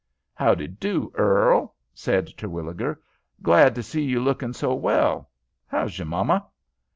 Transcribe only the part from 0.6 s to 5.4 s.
do, Earl?" said Terwilliger. "Glad to see you looking so well.